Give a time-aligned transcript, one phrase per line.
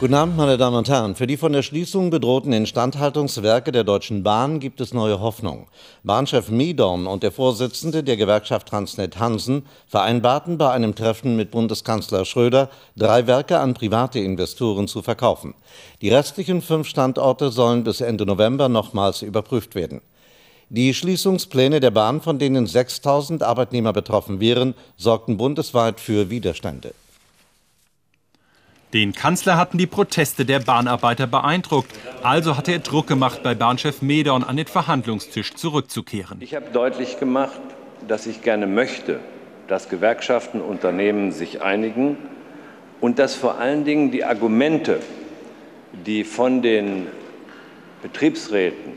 [0.00, 1.16] Guten Abend, meine Damen und Herren.
[1.16, 5.66] Für die von der Schließung bedrohten Instandhaltungswerke der Deutschen Bahn gibt es neue Hoffnung.
[6.04, 12.24] Bahnchef Miedorn und der Vorsitzende der Gewerkschaft Transnet Hansen vereinbarten bei einem Treffen mit Bundeskanzler
[12.24, 15.54] Schröder, drei Werke an private Investoren zu verkaufen.
[16.00, 20.00] Die restlichen fünf Standorte sollen bis Ende November nochmals überprüft werden.
[20.68, 26.94] Die Schließungspläne der Bahn, von denen 6000 Arbeitnehmer betroffen wären, sorgten bundesweit für Widerstände.
[28.94, 31.92] Den Kanzler hatten die Proteste der Bahnarbeiter beeindruckt.
[32.22, 36.38] Also hatte er Druck gemacht, bei Bahnchef Medorn an den Verhandlungstisch zurückzukehren.
[36.40, 37.60] Ich habe deutlich gemacht,
[38.06, 39.20] dass ich gerne möchte,
[39.66, 42.16] dass Gewerkschaften, und Unternehmen sich einigen
[43.02, 45.00] und dass vor allen Dingen die Argumente,
[46.06, 47.08] die von den
[48.00, 48.96] Betriebsräten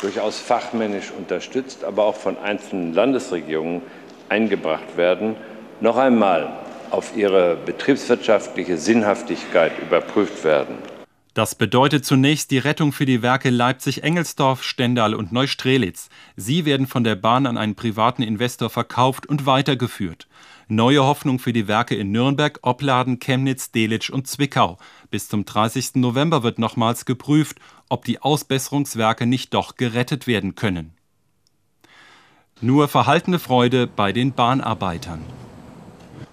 [0.00, 3.82] durchaus fachmännisch unterstützt, aber auch von einzelnen Landesregierungen
[4.28, 5.36] eingebracht werden,
[5.80, 10.76] noch einmal auf ihre betriebswirtschaftliche Sinnhaftigkeit überprüft werden.
[11.34, 16.08] Das bedeutet zunächst die Rettung für die Werke Leipzig-Engelsdorf, Stendal und Neustrelitz.
[16.36, 20.28] Sie werden von der Bahn an einen privaten Investor verkauft und weitergeführt.
[20.68, 24.78] Neue Hoffnung für die Werke in Nürnberg, Opladen, Chemnitz, Delitzsch und Zwickau.
[25.10, 25.96] Bis zum 30.
[25.96, 30.94] November wird nochmals geprüft, ob die Ausbesserungswerke nicht doch gerettet werden können.
[32.60, 35.20] Nur verhaltene Freude bei den Bahnarbeitern.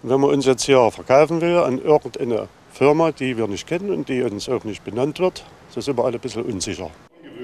[0.03, 4.09] Wenn man uns jetzt hier verkaufen will an irgendeine Firma, die wir nicht kennen und
[4.09, 6.89] die uns auch nicht benannt wird, so sind wir alle ein bisschen unsicher.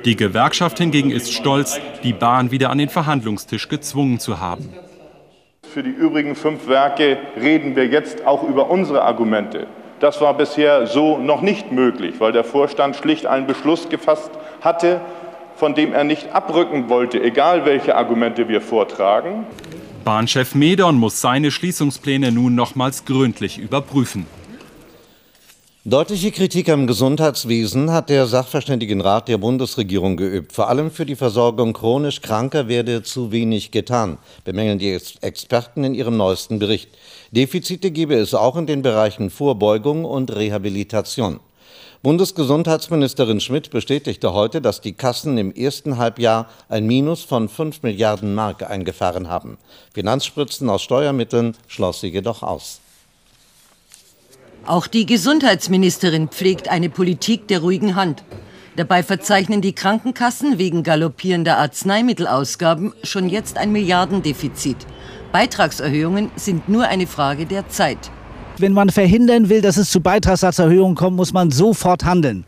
[0.06, 4.74] Die Gewerkschaft hingegen ist stolz, die Bahn wieder an den Verhandlungstisch gezwungen zu haben.
[5.72, 9.68] Für die übrigen fünf Werke reden wir jetzt auch über unsere Argumente.
[10.00, 15.02] Das war bisher so noch nicht möglich, weil der Vorstand schlicht einen Beschluss gefasst hatte,
[15.58, 19.46] von dem er nicht abrücken wollte, egal welche Argumente wir vortragen.
[20.08, 24.26] Bahnchef Medon muss seine Schließungspläne nun nochmals gründlich überprüfen.
[25.84, 30.54] Deutliche Kritik am Gesundheitswesen hat der Sachverständigenrat der Bundesregierung geübt.
[30.54, 35.94] Vor allem für die Versorgung chronisch Kranker werde zu wenig getan, bemängeln die Experten in
[35.94, 36.90] ihrem neuesten Bericht.
[37.32, 41.42] Defizite gebe es auch in den Bereichen Vorbeugung und Rehabilitation.
[42.08, 48.34] Bundesgesundheitsministerin Schmidt bestätigte heute, dass die Kassen im ersten Halbjahr ein Minus von 5 Milliarden
[48.34, 49.58] Mark eingefahren haben.
[49.94, 52.80] Finanzspritzen aus Steuermitteln schloss sie jedoch aus.
[54.66, 58.24] Auch die Gesundheitsministerin pflegt eine Politik der ruhigen Hand.
[58.78, 64.78] Dabei verzeichnen die Krankenkassen wegen galoppierender Arzneimittelausgaben schon jetzt ein Milliardendefizit.
[65.34, 68.12] Beitragserhöhungen sind nur eine Frage der Zeit.
[68.60, 72.46] Wenn man verhindern will, dass es zu Beitragssatzerhöhungen kommt, muss man sofort handeln.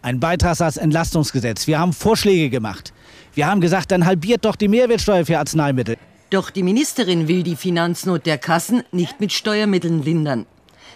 [0.00, 1.66] Ein Beitragssatzentlastungsgesetz.
[1.66, 2.92] Wir haben Vorschläge gemacht.
[3.34, 5.96] Wir haben gesagt, dann halbiert doch die Mehrwertsteuer für Arzneimittel.
[6.30, 10.46] Doch die Ministerin will die Finanznot der Kassen nicht mit Steuermitteln lindern.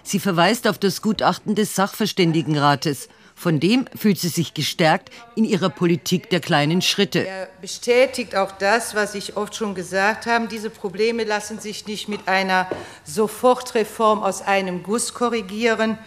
[0.04, 3.09] Sie verweist auf das Gutachten des Sachverständigenrates.
[3.38, 7.25] Von dem fühlt sie sich gestärkt in ihrer Politik der kleinen Schritte.
[7.25, 10.49] Er bestätigt auch das, was ich oft schon gesagt habe.
[10.49, 12.66] Diese Probleme lassen sich nicht mit einer
[13.04, 15.98] Sofortreform aus einem Guss korrigieren,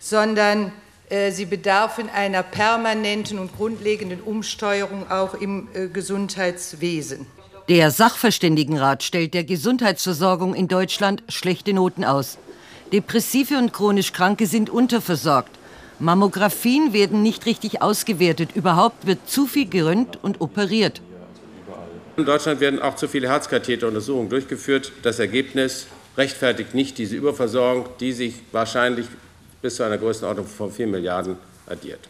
[0.00, 0.72] sondern
[1.08, 7.26] äh, sie bedarfen einer permanenten und grundlegenden Umsteuerung auch im äh, Gesundheitswesen.
[7.68, 12.38] Der Sachverständigenrat stellt der Gesundheitsversorgung in Deutschland schlechte Noten aus.
[12.92, 15.61] Depressive und chronisch Kranke sind unterversorgt.
[16.02, 18.56] Mammographien werden nicht richtig ausgewertet.
[18.56, 21.00] Überhaupt wird zu viel gerönt und operiert.
[22.16, 24.90] In Deutschland werden auch zu viele Herzkatheteruntersuchungen durchgeführt.
[25.04, 25.86] Das Ergebnis
[26.16, 29.06] rechtfertigt nicht diese Überversorgung, die sich wahrscheinlich
[29.62, 31.36] bis zu einer Größenordnung von 4 Milliarden
[31.66, 32.00] addiert.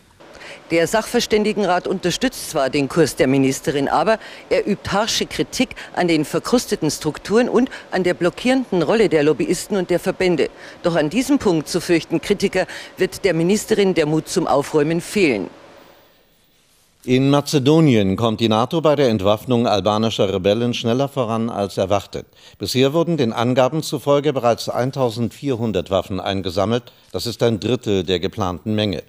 [0.71, 6.25] Der Sachverständigenrat unterstützt zwar den Kurs der Ministerin, aber er übt harsche Kritik an den
[6.25, 10.51] verkrusteten Strukturen und an der blockierenden Rolle der Lobbyisten und der Verbände.
[10.83, 12.67] Doch an diesem Punkt, so fürchten Kritiker,
[12.97, 15.51] wird der Ministerin der Mut zum Aufräumen fehlen.
[17.05, 22.27] In Mazedonien kommt die NATO bei der Entwaffnung albanischer Rebellen schneller voran als erwartet.
[22.59, 26.93] Bisher wurden den Angaben zufolge bereits 1400 Waffen eingesammelt.
[27.11, 29.03] Das ist ein Drittel der geplanten Menge.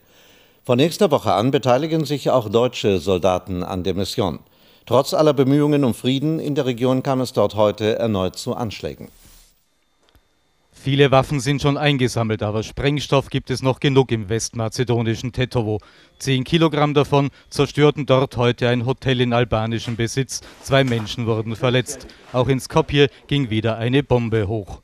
[0.66, 4.40] Von nächster Woche an beteiligen sich auch deutsche Soldaten an der Mission.
[4.86, 9.10] Trotz aller Bemühungen um Frieden in der Region kam es dort heute erneut zu Anschlägen.
[10.72, 15.80] Viele Waffen sind schon eingesammelt, aber Sprengstoff gibt es noch genug im westmazedonischen Tetovo.
[16.18, 20.40] Zehn Kilogramm davon zerstörten dort heute ein Hotel in albanischem Besitz.
[20.62, 22.08] Zwei Menschen wurden verletzt.
[22.32, 24.82] Auch in Skopje ging wieder eine Bombe hoch.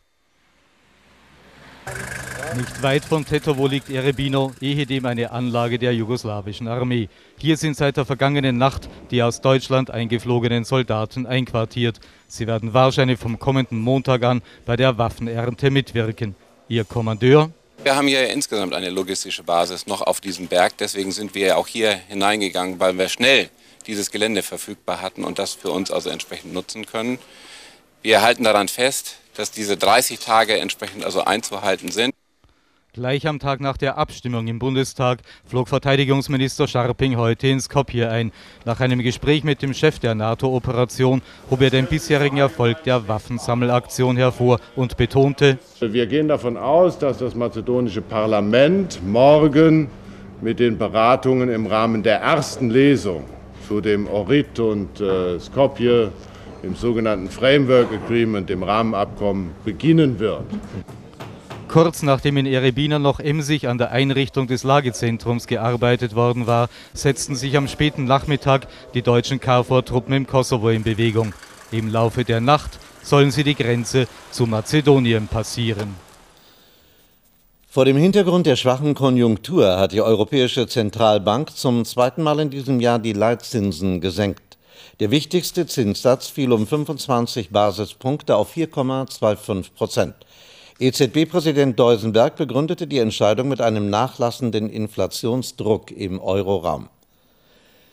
[2.59, 7.07] Nicht weit von Tetovo liegt Erebino, ehedem eine Anlage der jugoslawischen Armee.
[7.38, 12.01] Hier sind seit der vergangenen Nacht die aus Deutschland eingeflogenen Soldaten einquartiert.
[12.27, 16.35] Sie werden wahrscheinlich vom kommenden Montag an bei der Waffenernte mitwirken.
[16.67, 17.50] Ihr Kommandeur?
[17.81, 20.77] Wir haben hier insgesamt eine logistische Basis noch auf diesem Berg.
[20.79, 23.50] Deswegen sind wir auch hier hineingegangen, weil wir schnell
[23.88, 27.19] dieses Gelände verfügbar hatten und das für uns also entsprechend nutzen können.
[28.01, 32.13] Wir halten daran fest, dass diese 30 Tage entsprechend also einzuhalten sind.
[32.94, 38.31] Gleich am Tag nach der Abstimmung im Bundestag flog Verteidigungsminister Scharping heute ins Skopje ein.
[38.65, 41.21] Nach einem Gespräch mit dem Chef der NATO-Operation
[41.51, 47.19] hob er den bisherigen Erfolg der Waffensammelaktion hervor und betonte, wir gehen davon aus, dass
[47.19, 49.88] das mazedonische Parlament morgen
[50.42, 53.24] mit den Beratungen im Rahmen der ersten Lesung
[53.68, 56.12] zu dem Orit und äh, Skopje,
[56.63, 60.45] dem sogenannten Framework Agreement, dem Rahmenabkommen, beginnen wird.
[61.69, 67.36] Kurz nachdem in Erebina noch emsig an der Einrichtung des Lagezentrums gearbeitet worden war, setzten
[67.36, 71.31] sich am späten Nachmittag die deutschen KFOR-Truppen im Kosovo in Bewegung.
[71.71, 75.94] Im Laufe der Nacht sollen sie die Grenze zu Mazedonien passieren.
[77.69, 82.80] Vor dem Hintergrund der schwachen Konjunktur hat die Europäische Zentralbank zum zweiten Mal in diesem
[82.80, 84.57] Jahr die Leitzinsen gesenkt.
[85.00, 90.16] Der wichtigste Zinssatz fiel um 25 Basispunkte auf 4,25 Prozent.
[90.81, 96.88] EZB-Präsident Deusenberg begründete die Entscheidung mit einem nachlassenden Inflationsdruck im Euroraum.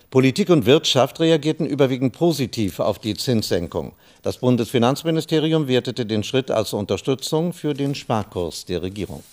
[0.09, 3.91] Politik und Wirtschaft reagierten überwiegend positiv auf die Zinssenkung.
[4.23, 9.25] Das Bundesfinanzministerium wertete den Schritt als Unterstützung für den Sparkurs der Regierung.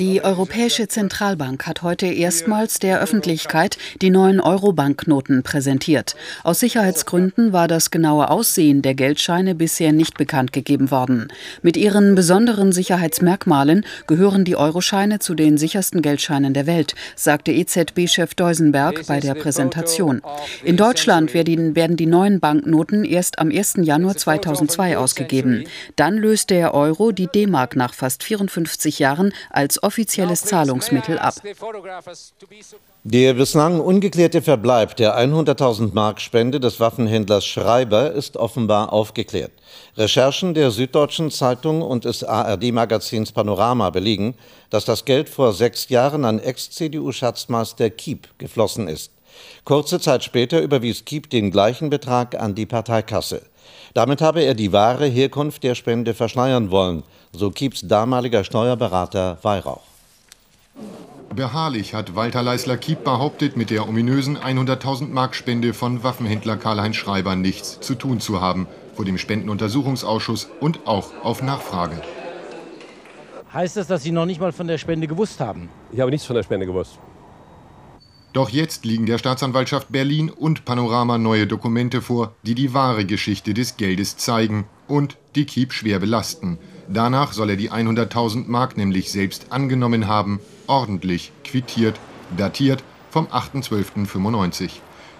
[0.00, 6.16] Die Europäische Zentralbank hat heute erstmals der Öffentlichkeit die neuen Euro-Banknoten präsentiert.
[6.42, 11.28] Aus Sicherheitsgründen war das genaue Aussehen der Geldscheine bisher nicht bekannt gegeben worden.
[11.60, 18.34] Mit ihren besonderen Sicherheitsmerkmalen gehören die Euroscheine zu den sichersten Geldscheinen der Welt, sagte EZB-Chef
[18.34, 20.22] Deusenberg bei der Präsentation.
[20.64, 23.74] In Deutschland werden die neuen Banknoten erst am 1.
[23.82, 25.64] Januar 2002 ausgegeben.
[25.96, 31.34] Dann löst der Euro die D-Mark nach fast 54 Jahren als offizielles Zahlungsmittel ab.
[33.02, 39.50] Der bislang ungeklärte Verbleib der 100.000 Mark Spende des Waffenhändlers Schreiber ist offenbar aufgeklärt.
[39.96, 44.36] Recherchen der Süddeutschen Zeitung und des ARD-Magazins Panorama belegen,
[44.70, 49.10] dass das Geld vor sechs Jahren an Ex-CDU-Schatzmeister Kiep geflossen ist.
[49.64, 53.42] Kurze Zeit später überwies Kiep den gleichen Betrag an die Parteikasse.
[53.94, 57.02] Damit habe er die wahre Herkunft der Spende verschleiern wollen,
[57.32, 59.82] so Kieps damaliger Steuerberater Weihrauch.
[61.34, 67.36] Beharrlich hat Walter Leisler-Kiep behauptet, mit der ominösen 100.000 Mark Spende von Waffenhändler Karl-Heinz Schreiber
[67.36, 72.02] nichts zu tun zu haben, vor dem Spendenuntersuchungsausschuss und auch auf Nachfrage.
[73.52, 75.68] Heißt das, dass Sie noch nicht mal von der Spende gewusst haben?
[75.92, 76.98] Ich habe nichts von der Spende gewusst.
[78.32, 83.54] Doch jetzt liegen der Staatsanwaltschaft Berlin und Panorama neue Dokumente vor, die die wahre Geschichte
[83.54, 86.58] des Geldes zeigen und die Kiep schwer belasten.
[86.92, 92.00] Danach soll er die 100.000 Mark nämlich selbst angenommen haben, ordentlich quittiert,
[92.36, 94.70] datiert vom 8.12.95.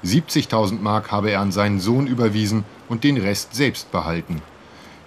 [0.04, 4.42] 70.000 Mark habe er an seinen Sohn überwiesen und den Rest selbst behalten.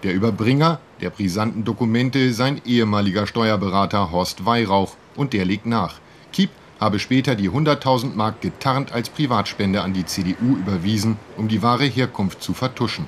[0.04, 5.96] Der Überbringer der brisanten Dokumente sein ehemaliger Steuerberater Horst Weihrauch und der legt nach.
[6.32, 6.50] Kiep
[6.80, 11.86] habe später die 100.000 Mark getarnt als Privatspende an die CDU überwiesen, um die wahre
[11.86, 13.06] Herkunft zu vertuschen.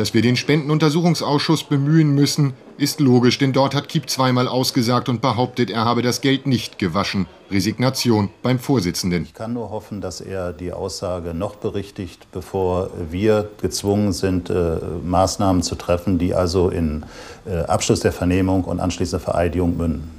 [0.00, 5.20] Dass wir den Spendenuntersuchungsausschuss bemühen müssen, ist logisch, denn dort hat Kiep zweimal ausgesagt und
[5.20, 7.26] behauptet, er habe das Geld nicht gewaschen.
[7.50, 9.24] Resignation beim Vorsitzenden.
[9.24, 14.78] Ich kann nur hoffen, dass er die Aussage noch berichtigt, bevor wir gezwungen sind, äh,
[15.04, 17.04] Maßnahmen zu treffen, die also in
[17.44, 20.10] äh, Abschluss der Vernehmung und anschließender Vereidigung münden.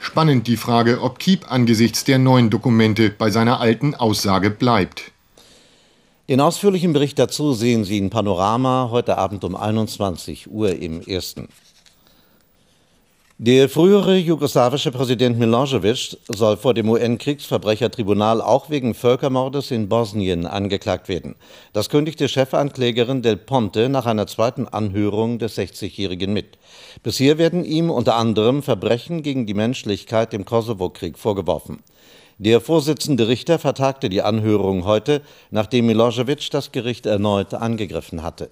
[0.00, 5.13] Spannend die Frage, ob Kiep angesichts der neuen Dokumente bei seiner alten Aussage bleibt.
[6.26, 11.48] Den ausführlichen Bericht dazu sehen Sie in Panorama heute Abend um 21 Uhr im Ersten.
[13.36, 21.10] Der frühere jugoslawische Präsident Milosevic soll vor dem UN-Kriegsverbrechertribunal auch wegen Völkermordes in Bosnien angeklagt
[21.10, 21.34] werden.
[21.74, 26.56] Das kündigte Chefanklägerin Del Ponte nach einer zweiten Anhörung des 60-Jährigen mit.
[27.02, 31.82] Bisher werden ihm unter anderem Verbrechen gegen die Menschlichkeit im Kosovo-Krieg vorgeworfen.
[32.38, 38.50] Der Vorsitzende Richter vertagte die Anhörung heute, nachdem Milosevic das Gericht erneut angegriffen hatte.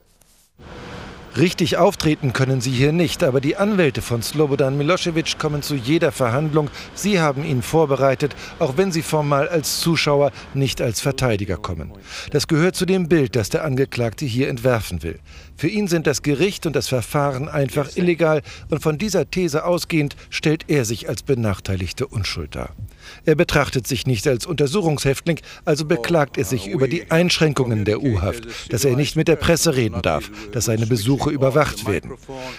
[1.37, 6.13] Richtig auftreten können sie hier nicht, aber die Anwälte von Slobodan Milosevic kommen zu jeder
[6.13, 6.69] Verhandlung.
[6.95, 11.91] Sie haben ihn vorbereitet, auch wenn sie formal als Zuschauer, nicht als Verteidiger kommen.
[12.33, 15.21] Das gehört zu dem Bild, das der Angeklagte hier entwerfen will.
[15.57, 20.17] Für ihn sind das Gericht und das Verfahren einfach illegal und von dieser These ausgehend
[20.29, 22.75] stellt er sich als benachteiligte Unschuld dar.
[23.25, 28.45] Er betrachtet sich nicht als Untersuchungshäftling, also beklagt er sich über die Einschränkungen der U-Haft,
[28.71, 32.13] dass er nicht mit der Presse reden darf, dass seine Besuche überwacht werden.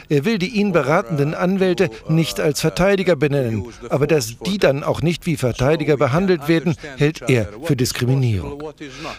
[0.09, 5.01] Er will die ihn beratenden Anwälte nicht als Verteidiger benennen, aber dass die dann auch
[5.01, 8.61] nicht wie Verteidiger behandelt werden, hält er für Diskriminierung.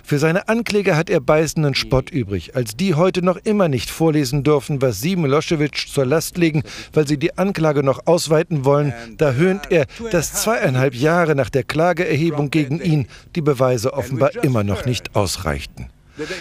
[0.02, 4.42] Für seine Ankläger hat er beißenden Spott übrig, als die heute noch immer nicht vorlesen
[4.42, 6.62] dürfen, was sie Milosevic zur Last legen,
[6.92, 8.92] weil sie die Anklage noch ausweiten wollen.
[9.16, 14.64] Da höhnt er, dass zweieinhalb Jahre nach der Klageerhebung gegen ihn die Beweise offenbar immer
[14.64, 15.86] noch nicht ausreichten.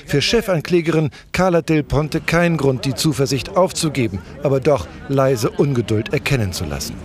[0.06, 6.53] Für Chefanklägerin Carla Del Ponte kein Grund, die Zuversicht aufzugeben, aber doch leise Ungeduld erkennen
[6.53, 6.96] zu lassen.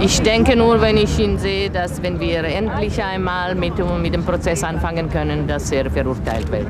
[0.00, 4.24] Ich denke nur, wenn ich ihn sehe, dass wenn wir endlich einmal mit, mit dem
[4.24, 6.66] Prozess anfangen können, dass er verurteilt wird.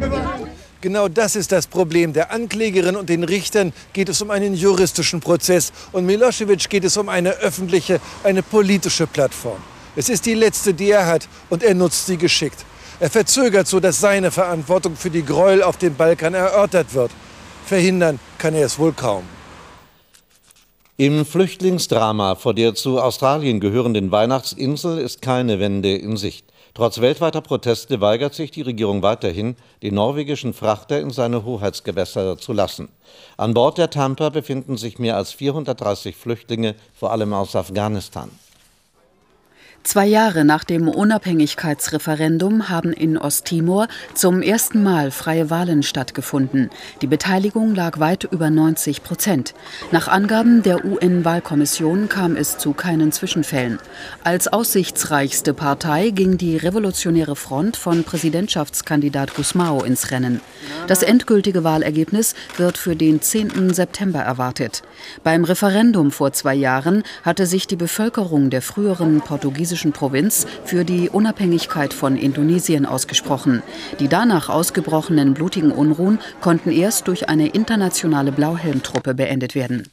[0.87, 2.13] Genau das ist das Problem.
[2.13, 6.97] Der Anklägerin und den Richtern geht es um einen juristischen Prozess und Milosevic geht es
[6.97, 9.59] um eine öffentliche, eine politische Plattform.
[9.97, 12.65] Es ist die letzte, die er hat und er nutzt sie geschickt.
[13.01, 17.11] Er verzögert so, dass seine Verantwortung für die Gräuel auf dem Balkan erörtert wird.
[17.67, 19.25] Verhindern kann er es wohl kaum.
[20.99, 26.45] Im Flüchtlingsdrama vor der zu Australien gehörenden Weihnachtsinsel ist keine Wende in Sicht.
[26.77, 32.53] Trotz weltweiter Proteste weigert sich die Regierung weiterhin, den norwegischen Frachter in seine Hoheitsgewässer zu
[32.53, 32.91] lassen.
[33.39, 38.31] An Bord der Tampa befinden sich mehr als 430 Flüchtlinge, vor allem aus Afghanistan.
[39.87, 46.71] Zwei Jahre nach dem Unabhängigkeitsreferendum haben in Osttimor zum ersten Mal freie Wahlen stattgefunden.
[47.03, 49.55] Die Beteiligung lag weit über 90 Prozent.
[49.93, 53.79] Nach Angaben der UN-Wahlkommission kam es zu keinen Zwischenfällen.
[54.25, 60.41] Als aussichtsreichste Partei ging die Revolutionäre Front von Präsidentschaftskandidat Gusmao ins Rennen.
[60.89, 63.73] Das endgültige Wahlergebnis wird für den 10.
[63.73, 64.83] September erwartet.
[65.23, 71.09] Beim Referendum vor zwei Jahren hatte sich die Bevölkerung der früheren portugiesischen Provinz für die
[71.09, 73.63] Unabhängigkeit von Indonesien ausgesprochen.
[74.01, 79.89] Die danach ausgebrochenen blutigen Unruhen konnten erst durch eine internationale Blauhelmtruppe beendet werden.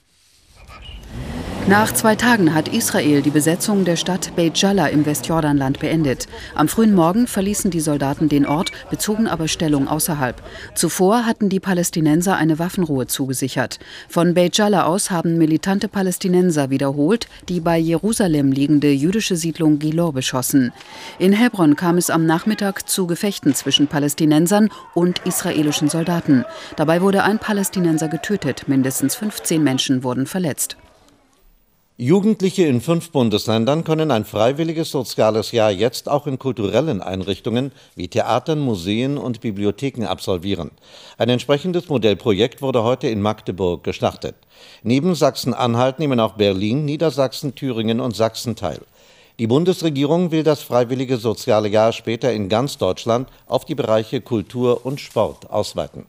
[1.69, 6.27] Nach zwei Tagen hat Israel die Besetzung der Stadt Beit Jalla im Westjordanland beendet.
[6.55, 10.43] Am frühen Morgen verließen die Soldaten den Ort, bezogen aber Stellung außerhalb.
[10.75, 13.79] Zuvor hatten die Palästinenser eine Waffenruhe zugesichert.
[14.09, 20.11] Von Beit Jalla aus haben militante Palästinenser wiederholt die bei Jerusalem liegende jüdische Siedlung Gilor
[20.11, 20.73] beschossen.
[21.17, 26.43] In Hebron kam es am Nachmittag zu Gefechten zwischen Palästinensern und israelischen Soldaten.
[26.75, 30.75] Dabei wurde ein Palästinenser getötet, mindestens 15 Menschen wurden verletzt.
[31.95, 38.07] Jugendliche in fünf Bundesländern können ein freiwilliges soziales Jahr jetzt auch in kulturellen Einrichtungen wie
[38.07, 40.71] Theatern, Museen und Bibliotheken absolvieren.
[41.19, 44.33] Ein entsprechendes Modellprojekt wurde heute in Magdeburg gestartet.
[44.81, 48.79] Neben Sachsen-Anhalt nehmen auch Berlin, Niedersachsen, Thüringen und Sachsen teil.
[49.37, 54.83] Die Bundesregierung will das freiwillige soziale Jahr später in ganz Deutschland auf die Bereiche Kultur
[54.83, 56.07] und Sport ausweiten.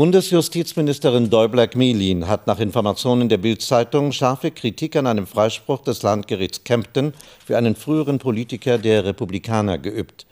[0.00, 7.12] Bundesjustizministerin Däubler-Gmelin hat nach Informationen der Bild-Zeitung scharfe Kritik an einem Freispruch des Landgerichts Kempten
[7.44, 10.24] für einen früheren Politiker der Republikaner geübt.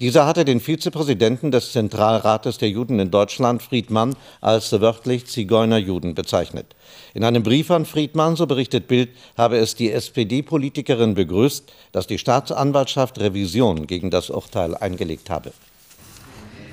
[0.00, 6.74] Dieser hatte den Vizepräsidenten des Zentralrates der Juden in Deutschland, Friedmann, als wörtlich Zigeunerjuden bezeichnet.
[7.12, 12.16] In einem Brief an Friedmann, so berichtet Bild, habe es die SPD-Politikerin begrüßt, dass die
[12.16, 15.52] Staatsanwaltschaft Revision gegen das Urteil eingelegt habe.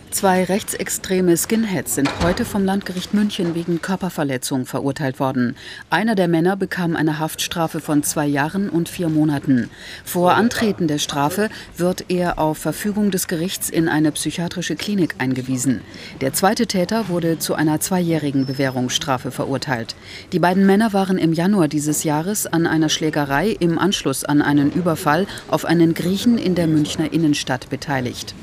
[0.09, 5.55] Zwei rechtsextreme Skinheads sind heute vom Landgericht München wegen Körperverletzung verurteilt worden.
[5.89, 9.69] Einer der Männer bekam eine Haftstrafe von zwei Jahren und vier Monaten.
[10.05, 15.81] Vor Antreten der Strafe wird er auf Verfügung des Gerichts in eine psychiatrische Klinik eingewiesen.
[16.21, 19.95] Der zweite Täter wurde zu einer zweijährigen Bewährungsstrafe verurteilt.
[20.31, 24.71] Die beiden Männer waren im Januar dieses Jahres an einer Schlägerei im Anschluss an einen
[24.71, 28.33] Überfall auf einen Griechen in der Münchner Innenstadt beteiligt.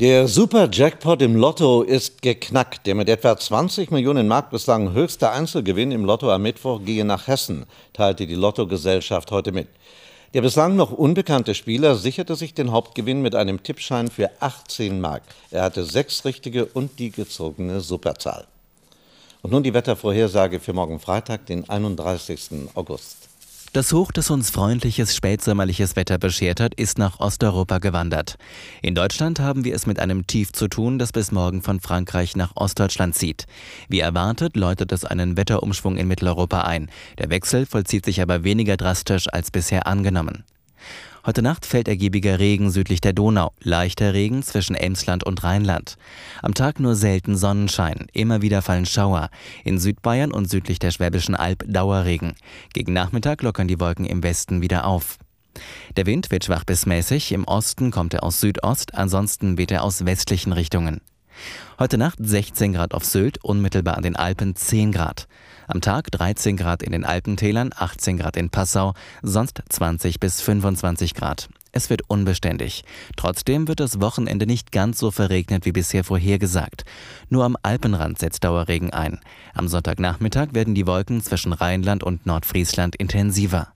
[0.00, 2.86] Der Super-Jackpot im Lotto ist geknackt.
[2.86, 7.26] Der mit etwa 20 Millionen Mark bislang höchste Einzelgewinn im Lotto am Mittwoch gehe nach
[7.26, 9.68] Hessen, teilte die Lottogesellschaft heute mit.
[10.32, 15.22] Der bislang noch unbekannte Spieler sicherte sich den Hauptgewinn mit einem Tippschein für 18 Mark.
[15.50, 18.46] Er hatte sechs richtige und die gezogene Superzahl.
[19.42, 22.70] Und nun die Wettervorhersage für morgen Freitag, den 31.
[22.74, 23.29] August.
[23.72, 28.34] Das Hoch, das uns freundliches spätsommerliches Wetter beschert hat, ist nach Osteuropa gewandert.
[28.82, 32.34] In Deutschland haben wir es mit einem Tief zu tun, das bis morgen von Frankreich
[32.34, 33.46] nach Ostdeutschland zieht.
[33.88, 36.90] Wie erwartet läutet es einen Wetterumschwung in Mitteleuropa ein.
[37.18, 40.42] Der Wechsel vollzieht sich aber weniger drastisch als bisher angenommen.
[41.26, 45.98] Heute Nacht fällt ergiebiger Regen südlich der Donau, leichter Regen zwischen Emsland und Rheinland.
[46.42, 49.28] Am Tag nur selten Sonnenschein, immer wieder fallen Schauer.
[49.62, 52.32] In Südbayern und südlich der Schwäbischen Alb Dauerregen.
[52.72, 55.18] Gegen Nachmittag lockern die Wolken im Westen wieder auf.
[55.96, 59.82] Der Wind wird schwach bis mäßig, im Osten kommt er aus Südost, ansonsten weht er
[59.82, 61.02] aus westlichen Richtungen.
[61.78, 65.28] Heute Nacht 16 Grad auf Sylt, unmittelbar an den Alpen 10 Grad.
[65.66, 71.14] Am Tag 13 Grad in den Alpentälern, 18 Grad in Passau, sonst 20 bis 25
[71.14, 71.48] Grad.
[71.72, 72.84] Es wird unbeständig.
[73.16, 76.84] Trotzdem wird das Wochenende nicht ganz so verregnet wie bisher vorhergesagt.
[77.28, 79.20] Nur am Alpenrand setzt Dauerregen ein.
[79.54, 83.68] Am Sonntagnachmittag werden die Wolken zwischen Rheinland und Nordfriesland intensiver.